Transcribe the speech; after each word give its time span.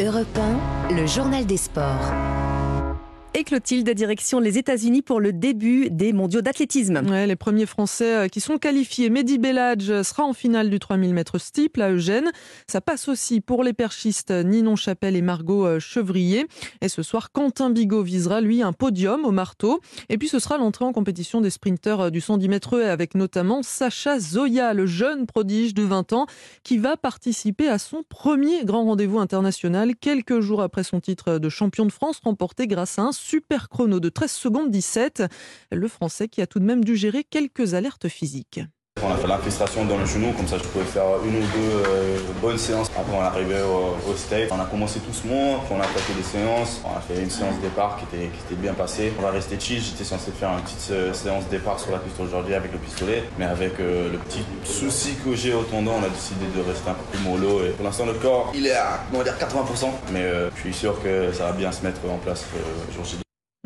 Europe 0.00 0.38
1, 0.90 0.94
le 0.94 1.06
journal 1.06 1.44
des 1.44 1.58
sports. 1.58 2.31
Et 3.34 3.44
Clotilde, 3.44 3.88
direction 3.88 4.40
les 4.40 4.58
États-Unis 4.58 5.00
pour 5.00 5.18
le 5.18 5.32
début 5.32 5.88
des 5.88 6.12
mondiaux 6.12 6.42
d'athlétisme. 6.42 7.00
Les 7.00 7.34
premiers 7.34 7.64
Français 7.64 8.14
euh, 8.14 8.28
qui 8.28 8.40
sont 8.40 8.58
qualifiés. 8.58 9.08
Mehdi 9.08 9.38
Belladj 9.38 10.02
sera 10.02 10.24
en 10.24 10.34
finale 10.34 10.68
du 10.68 10.78
3000 10.78 11.14
mètres 11.14 11.38
steeple 11.38 11.80
à 11.80 11.92
Eugène. 11.92 12.30
Ça 12.66 12.82
passe 12.82 13.08
aussi 13.08 13.40
pour 13.40 13.64
les 13.64 13.72
perchistes 13.72 14.30
Ninon 14.30 14.76
Chapelle 14.76 15.16
et 15.16 15.22
Margot 15.22 15.64
euh, 15.64 15.80
Chevrier. 15.80 16.46
Et 16.82 16.90
ce 16.90 17.02
soir, 17.02 17.32
Quentin 17.32 17.70
Bigot 17.70 18.02
visera, 18.02 18.42
lui, 18.42 18.60
un 18.60 18.74
podium 18.74 19.24
au 19.24 19.30
marteau. 19.30 19.80
Et 20.10 20.18
puis, 20.18 20.28
ce 20.28 20.38
sera 20.38 20.58
l'entrée 20.58 20.84
en 20.84 20.92
compétition 20.92 21.40
des 21.40 21.48
sprinteurs 21.50 22.00
euh, 22.02 22.10
du 22.10 22.20
110 22.20 22.50
mètres 22.50 22.78
avec 22.80 23.14
notamment 23.14 23.62
Sacha 23.62 24.18
Zoya, 24.18 24.74
le 24.74 24.84
jeune 24.84 25.24
prodige 25.24 25.72
de 25.72 25.84
20 25.84 26.12
ans, 26.12 26.26
qui 26.64 26.76
va 26.76 26.98
participer 26.98 27.66
à 27.66 27.78
son 27.78 28.02
premier 28.06 28.66
grand 28.66 28.84
rendez-vous 28.84 29.20
international 29.20 29.96
quelques 29.96 30.40
jours 30.40 30.60
après 30.60 30.84
son 30.84 31.00
titre 31.00 31.38
de 31.38 31.48
champion 31.48 31.86
de 31.86 31.92
France 31.92 32.20
remporté 32.22 32.66
grâce 32.66 32.98
à 32.98 33.04
un 33.04 33.12
super 33.22 33.68
chrono 33.68 34.00
de 34.00 34.08
13 34.08 34.30
secondes 34.30 34.70
17. 34.70 35.22
Le 35.70 35.88
Français 35.88 36.28
qui 36.28 36.42
a 36.42 36.46
tout 36.46 36.58
de 36.58 36.64
même 36.64 36.84
dû 36.84 36.96
gérer 36.96 37.24
quelques 37.24 37.74
alertes 37.74 38.08
physiques. 38.08 38.60
On 39.04 39.12
a 39.12 39.16
fait 39.16 39.26
l'infiltration 39.26 39.84
dans 39.84 39.98
le 39.98 40.06
genou, 40.06 40.32
comme 40.32 40.46
ça 40.46 40.58
je 40.58 40.64
pouvais 40.64 40.84
faire 40.84 41.04
une 41.24 41.36
ou 41.36 41.40
deux 41.40 41.82
euh, 41.88 42.18
bonnes 42.40 42.58
séances. 42.58 42.88
Après 42.96 43.16
on 43.16 43.20
est 43.20 43.26
arrivé 43.26 43.56
au, 43.62 44.10
au, 44.10 44.16
state, 44.16 44.48
on 44.50 44.60
a 44.60 44.64
commencé 44.64 45.00
doucement, 45.00 45.58
puis 45.64 45.74
on 45.76 45.80
a 45.80 45.84
attaqué 45.84 46.12
des 46.16 46.22
séances. 46.22 46.80
On 46.84 46.96
a 46.96 47.00
fait 47.00 47.22
une 47.22 47.30
séance 47.30 47.54
départ 47.60 47.98
qui 47.98 48.04
était, 48.04 48.28
qui 48.28 48.40
était 48.46 48.60
bien 48.60 48.74
passée. 48.74 49.12
On 49.18 49.22
va 49.22 49.30
rester 49.30 49.58
chill, 49.58 49.82
j'étais 49.82 50.04
censé 50.04 50.30
faire 50.30 50.50
une 50.50 50.62
petite 50.62 50.88
euh, 50.92 51.12
séance 51.12 51.44
départ 51.50 51.78
sur 51.80 51.92
la 51.92 51.98
piste 51.98 52.20
aujourd'hui 52.20 52.54
avec 52.54 52.72
le 52.72 52.78
pistolet. 52.78 53.24
Mais 53.38 53.44
avec 53.44 53.78
euh, 53.80 54.12
le 54.12 54.18
petit 54.18 54.44
souci 54.64 55.14
que 55.24 55.34
j'ai 55.34 55.54
au 55.54 55.62
tendon, 55.62 55.92
on 56.00 56.04
a 56.04 56.08
décidé 56.08 56.46
de 56.54 56.60
rester 56.66 56.90
un 56.90 56.94
peu 56.94 57.04
plus 57.12 57.28
mollo. 57.28 57.64
Et 57.64 57.70
pour 57.70 57.84
l'instant 57.84 58.06
le 58.06 58.14
corps, 58.14 58.52
il 58.54 58.66
est 58.66 58.74
à 58.74 59.00
on 59.12 59.18
va 59.18 59.24
dire 59.24 59.34
80%. 59.38 59.86
Mais 60.12 60.22
euh, 60.22 60.50
je 60.54 60.60
suis 60.60 60.74
sûr 60.74 61.00
que 61.02 61.32
ça 61.32 61.46
va 61.46 61.52
bien 61.52 61.72
se 61.72 61.82
mettre 61.82 62.00
en 62.10 62.18
place 62.18 62.44
euh, 62.56 62.94
jour 62.94 63.04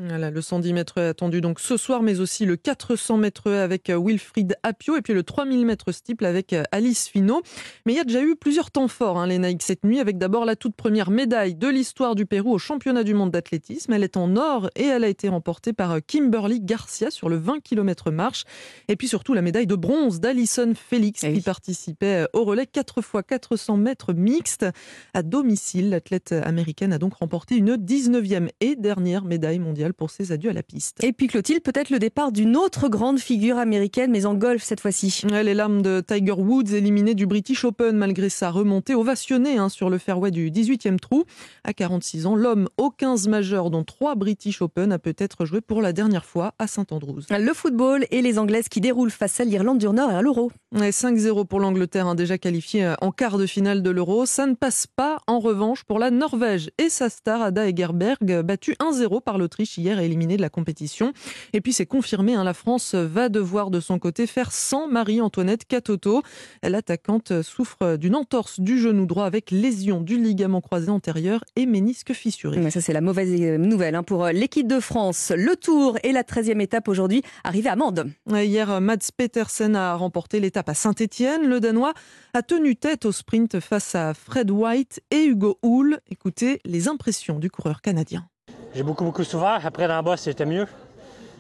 voilà, 0.09 0.31
le 0.31 0.41
110 0.41 0.73
mètres 0.73 1.01
attendu 1.01 1.41
donc 1.41 1.61
ce 1.61 1.77
soir, 1.77 2.03
mais 2.03 2.21
aussi 2.21 2.45
le 2.45 2.57
400 2.57 3.17
mètres 3.17 3.51
avec 3.51 3.91
euh, 3.91 4.01
Wilfried 4.03 4.57
Apio 4.62 4.97
et 4.97 5.03
puis 5.03 5.15
le 5.15 5.23
3000 5.23 5.65
mètres 5.67 5.93
steeple 5.93 6.25
avec 6.25 6.53
euh, 6.53 6.62
Alice 6.73 7.09
Finot. 7.09 7.43
Mais 7.85 7.93
il 7.93 7.97
y 7.97 8.01
a 8.01 8.05
déjà 8.05 8.23
eu 8.23 8.37
plusieurs 8.37 8.71
temps 8.71 8.89
forts, 8.89 9.19
hein, 9.19 9.27
les 9.27 9.39
Naïcs, 9.39 9.62
cette 9.62 9.84
nuit, 9.84 10.01
avec 10.01 10.19
d'abord 10.19 10.45
la 10.45 10.57
toute 10.57 10.75
première 10.75 11.11
médaille 11.11 11.55
de 11.55 11.69
l'histoire 11.69 12.15
du 12.15 12.27
Pérou 12.27 12.53
au 12.53 12.59
championnat 12.59 13.05
du 13.05 13.15
monde 13.15 13.31
d'athlétisme. 13.31 13.93
Elle 13.93 14.05
est 14.05 14.17
en 14.17 14.37
or 14.37 14.71
et 14.77 14.84
elle 14.84 15.05
a 15.05 15.09
été 15.09 15.29
remportée 15.29 15.73
par 15.73 15.93
euh, 15.93 15.99
Kimberly 16.07 16.61
Garcia 16.61 17.11
sur 17.11 17.29
le 17.29 17.37
20 17.37 17.61
km 17.61 18.11
marche. 18.11 18.45
Et 18.89 18.97
puis 18.97 19.09
surtout 19.09 19.34
la 19.34 19.43
médaille 19.43 19.67
de 19.67 19.77
bronze 19.77 20.21
d'Alison 20.21 20.73
Félix 20.75 21.25
Eh 21.25 21.33
qui 21.33 21.41
participait 21.41 22.27
au 22.33 22.45
relais 22.45 22.67
4 22.67 22.99
x 22.99 23.09
400 23.27 23.77
mètres 23.77 24.12
mixte 24.12 24.67
à 25.15 25.23
domicile. 25.23 25.91
L'athlète 25.91 26.33
américaine 26.33 26.93
a 26.93 26.99
donc 26.99 27.15
remporté 27.15 27.57
une 27.57 27.77
19e 27.77 28.49
et 28.61 28.77
dernière 28.77 29.25
médaille 29.25 29.59
mondiale 29.59 29.95
pour 29.97 30.11
ses 30.11 30.33
adieux 30.33 30.51
à 30.51 30.53
la 30.53 30.63
piste. 30.63 31.03
Et 31.03 31.13
puis 31.13 31.27
Clotilde, 31.27 31.63
peut-être 31.63 31.91
le 31.91 31.99
départ 31.99 32.33
d'une 32.33 32.57
autre 32.57 32.89
grande 32.89 33.19
figure 33.19 33.59
américaine, 33.59 34.11
mais 34.11 34.27
en 34.27 34.35
golf 34.35 34.63
cette 34.63 34.81
fois-ci. 34.81 35.23
Ouais, 35.31 35.43
les 35.43 35.55
larmes 35.55 35.83
de 35.83 36.03
Tiger 36.07 36.33
Woods 36.33 36.75
éliminé 36.75 37.15
du 37.15 37.27
British 37.27 37.65
Open 37.65 37.97
malgré 37.97 38.29
sa 38.29 38.51
remontée 38.51 38.95
ovationnée 38.95 39.59
hein, 39.59 39.69
sur 39.69 39.91
le 39.91 39.99
fairway 39.99 40.31
du 40.31 40.51
18e 40.51 40.99
trou. 40.99 41.25
À 41.65 41.73
46 41.73 42.27
ans, 42.27 42.37
l'homme 42.37 42.69
aux 42.77 42.91
15 42.91 43.29
majeurs 43.29 43.71
dont 43.71 43.85
3 43.85 44.15
British 44.15 44.63
Open 44.63 44.93
a 44.93 44.99
peut-être 44.99 45.45
joué 45.45 45.61
pour 45.61 45.83
la 45.83 45.93
dernière 45.93 46.25
fois 46.25 46.55
à 46.59 46.67
Saint-Andrews. 46.67 47.23
Le 47.31 47.53
football 47.55 48.07
et 48.11 48.23
les 48.23 48.39
Anglaises 48.39 48.69
qui 48.69 48.81
déroulent 48.81 49.11
face 49.11 49.41
à 49.41 49.45
l'Irlande 49.45 49.79
du 49.79 49.87
Nord 49.89 50.11
et 50.11 50.15
à 50.15 50.23
l'Euro. 50.23 50.51
5-0 50.75 51.47
pour 51.47 51.61
l'Angleterre, 51.61 52.07
hein, 52.07 52.15
déjà 52.15 52.39
qualifiée 52.39 52.95
en 53.01 53.13
quart 53.13 53.39
de 53.39 53.47
finale 53.47 53.83
de 53.83 53.91
l'Euro. 53.91 54.27
Ça 54.27 54.47
ne 54.47 54.55
passe 54.55 54.87
pas 54.87 55.19
en 55.27 55.39
revanche 55.39 55.85
pour 55.85 55.99
la 55.99 56.11
Norvège 56.11 56.71
et 56.79 56.89
sa 56.89 57.09
star 57.09 57.43
Ada 57.43 57.69
Egerberg, 57.69 58.43
battue 58.43 58.75
1-0 58.81 59.23
par 59.23 59.39
l'Autriche 59.39 59.79
hier 59.79 59.86
et 59.87 60.05
éliminée 60.05 60.37
de 60.37 60.42
la 60.42 60.51
compétition. 60.51 61.12
Et 61.53 61.61
puis 61.61 61.73
c'est 61.73 61.87
confirmé, 61.87 62.34
hein, 62.34 62.45
la 62.45 62.55
France 62.55 62.95
va 62.95 63.29
devoir 63.29 63.71
de 63.71 63.81
son 63.81 63.99
côté 63.99 64.27
faire 64.27 64.53
sans 64.53 64.88
Marie-Antoinette 64.88 65.66
Catoto. 65.66 66.22
L'attaquante 66.62 67.43
souffre 67.43 67.97
d'une 67.97 68.16
entorse 68.16 68.61
du 68.61 68.78
genou 68.78 69.06
droit 69.06 69.25
avec 69.25 69.50
lésion 69.50 70.00
du 70.00 70.19
ligament 70.19 70.61
croisé 70.61 70.91
antérieur 70.91 71.44
et 71.55 71.66
ménisque 71.66 72.12
fissuré. 72.12 72.59
Mais 72.59 72.71
ça 72.71 72.81
c'est 72.81 72.93
la 72.93 73.00
mauvaise 73.00 73.41
nouvelle 73.59 73.94
hein, 73.94 74.03
pour 74.03 74.27
l'équipe 74.27 74.66
de 74.66 74.81
France. 74.81 75.33
Le 75.37 75.56
Tour 75.56 75.99
et 76.03 76.12
la 76.12 76.22
13e 76.22 76.61
étape 76.61 76.88
aujourd'hui, 76.88 77.22
arrivée 77.44 77.71
à 77.71 77.77
Mende. 77.77 78.11
Hier, 78.31 78.81
Mats 78.81 79.11
Petersen 79.16 79.77
a 79.77 79.94
remporté 79.94 80.41
l'étape 80.41 80.69
à 80.69 80.75
Saint-Étienne. 80.75 81.47
Le 81.47 81.61
Danois 81.61 81.94
a 82.34 82.43
tenu 82.43 82.77
tête 82.77 83.05
au 83.05 83.12
sprint 83.12 83.61
face 83.61 83.94
à 83.94 84.15
Fred 84.15 84.50
White 84.50 85.00
et 85.11 85.25
Hugo 85.25 85.59
Hull. 85.62 86.00
Écoutez 86.11 86.61
les 86.65 86.88
impressions 86.88 87.38
du 87.38 87.50
coureur 87.50 87.81
canadien. 87.81 88.28
J'ai 88.76 88.82
beaucoup, 88.82 89.04
beaucoup 89.04 89.25
souffert. 89.25 89.59
Après, 89.64 89.88
le 89.88 90.03
bas, 90.03 90.19
c'était 90.19 90.44
mieux. 90.44 90.66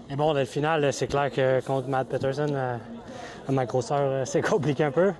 Et 0.08 0.16
bon, 0.16 0.32
dans 0.32 0.38
le 0.38 0.46
final, 0.46 0.90
c'est 0.90 1.06
clair 1.06 1.30
que 1.30 1.60
contre 1.60 1.86
Matt 1.86 2.08
Peterson, 2.08 2.46
euh, 2.50 2.76
ma 3.50 3.66
grosseur, 3.66 3.98
euh, 4.00 4.24
c'est 4.24 4.40
compliqué 4.50 4.84
un 4.84 4.90
peu. 4.90 5.12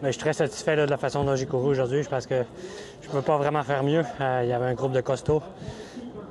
Mais 0.00 0.10
je 0.10 0.12
suis 0.12 0.20
très 0.20 0.34
satisfait 0.34 0.76
de 0.76 0.82
la 0.82 0.96
façon 0.96 1.24
dont 1.24 1.34
j'ai 1.34 1.46
couru 1.46 1.70
aujourd'hui. 1.70 2.04
Je 2.04 2.08
pense 2.08 2.28
que 2.28 2.44
je 3.02 3.08
ne 3.08 3.12
peux 3.12 3.22
pas 3.22 3.38
vraiment 3.38 3.64
faire 3.64 3.82
mieux. 3.82 4.04
Euh, 4.20 4.40
il 4.44 4.50
y 4.50 4.52
avait 4.52 4.66
un 4.66 4.74
groupe 4.74 4.92
de 4.92 5.00
costauds. 5.00 5.42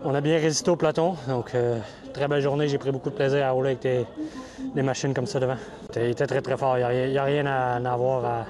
On 0.06 0.16
a 0.16 0.22
bien 0.22 0.38
résisté 0.38 0.72
au 0.72 0.78
peloton. 0.78 1.18
Donc, 1.28 1.54
euh, 1.56 1.78
très 2.14 2.30
belle 2.30 2.42
journée. 2.42 2.70
J'ai 2.70 2.78
pris 2.78 2.92
beaucoup 2.94 3.10
de 3.10 3.16
plaisir 3.16 3.46
à 3.46 3.52
rouler 3.52 3.72
avec 3.72 3.82
des, 3.82 4.06
des 4.76 4.82
machines 4.82 5.14
comme 5.14 5.26
ça 5.26 5.40
devant. 5.40 5.58
Il 5.96 6.04
était 6.04 6.28
très, 6.28 6.42
très 6.42 6.58
fort. 6.58 6.78
Il 6.78 7.10
n'y 7.10 7.18
a, 7.18 7.22
a, 7.22 7.26
rien 7.26 7.46
à, 7.46 7.76
à 7.76 7.94
avoir. 7.94 8.26
À... 8.26 8.46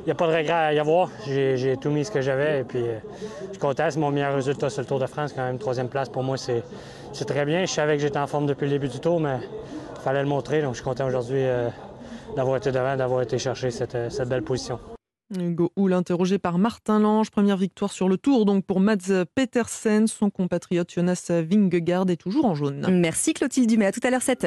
Il 0.00 0.04
n'y 0.06 0.12
a 0.12 0.14
pas 0.14 0.26
de 0.26 0.36
regret 0.36 0.52
à 0.52 0.72
y 0.72 0.78
avoir. 0.78 1.10
J'ai 1.26 1.76
tout 1.80 1.90
mis 1.90 2.04
ce 2.04 2.10
que 2.10 2.20
j'avais. 2.20 2.60
Et 2.60 2.64
puis, 2.64 2.80
euh, 2.80 2.98
je 3.46 3.50
suis 3.50 3.58
content. 3.58 3.88
C'est 3.90 3.98
mon 3.98 4.10
meilleur 4.10 4.34
résultat 4.34 4.70
sur 4.70 4.82
le 4.82 4.86
Tour 4.86 4.98
de 4.98 5.06
France. 5.06 5.32
Quand 5.34 5.44
même, 5.44 5.58
troisième 5.58 5.88
place, 5.88 6.08
pour 6.08 6.22
moi, 6.22 6.36
c'est 6.36 6.62
très 7.26 7.44
bien. 7.44 7.64
Je 7.64 7.72
savais 7.72 7.96
que 7.96 8.02
j'étais 8.02 8.18
en 8.18 8.26
forme 8.26 8.46
depuis 8.46 8.64
le 8.64 8.70
début 8.70 8.88
du 8.88 9.00
tour, 9.00 9.20
mais 9.20 9.38
il 9.96 10.02
fallait 10.02 10.22
le 10.22 10.28
montrer. 10.28 10.62
Donc, 10.62 10.74
je 10.74 10.78
suis 10.78 10.84
content 10.84 11.06
aujourd'hui 11.06 11.40
euh, 11.40 11.68
d'avoir 12.36 12.56
été 12.56 12.72
devant, 12.72 12.96
d'avoir 12.96 13.22
été 13.22 13.38
chercher 13.38 13.70
cette, 13.70 14.10
cette 14.10 14.28
belle 14.28 14.42
position. 14.42 14.78
Hugo 15.36 15.70
Hull 15.76 15.92
interrogé 15.92 16.38
par 16.38 16.58
Martin 16.58 17.00
Lange, 17.00 17.30
première 17.30 17.58
victoire 17.58 17.92
sur 17.92 18.08
le 18.08 18.16
tour 18.16 18.46
donc 18.46 18.64
pour 18.64 18.80
Mads 18.80 19.26
Petersen, 19.34 20.06
son 20.06 20.30
compatriote 20.30 20.90
Jonas 20.90 21.30
Vingegaard 21.30 22.08
est 22.08 22.16
toujours 22.16 22.46
en 22.46 22.54
jaune. 22.54 22.86
Merci 22.90 23.34
Clotilde 23.34 23.68
Dumais, 23.68 23.86
à 23.86 23.92
tout 23.92 24.00
à 24.02 24.10
l'heure 24.10 24.22
7 24.22 24.44